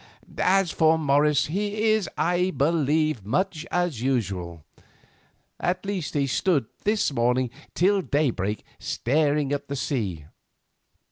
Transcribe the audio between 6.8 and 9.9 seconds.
this morning till daybreak staring at the